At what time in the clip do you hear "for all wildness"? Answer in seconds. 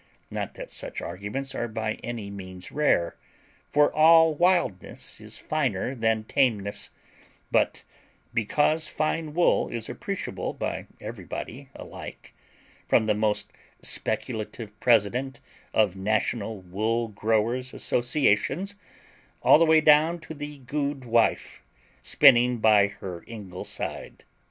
3.69-5.21